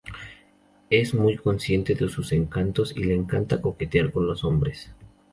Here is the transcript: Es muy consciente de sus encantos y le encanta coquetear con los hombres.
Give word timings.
Es 0.89 1.13
muy 1.13 1.37
consciente 1.37 1.93
de 1.93 2.09
sus 2.09 2.31
encantos 2.31 2.91
y 2.97 3.03
le 3.03 3.13
encanta 3.13 3.61
coquetear 3.61 4.11
con 4.11 4.25
los 4.25 4.43
hombres. 4.43 4.89